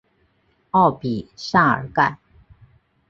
[0.71, 2.17] 奥比萨尔盖。